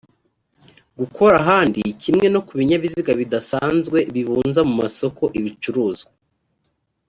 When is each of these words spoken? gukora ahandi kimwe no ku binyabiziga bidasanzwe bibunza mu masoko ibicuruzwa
gukora 0.99 1.35
ahandi 1.41 1.81
kimwe 2.01 2.25
no 2.33 2.41
ku 2.47 2.51
binyabiziga 2.59 3.11
bidasanzwe 3.19 3.97
bibunza 4.13 4.59
mu 4.67 4.73
masoko 4.81 5.23
ibicuruzwa 5.39 6.11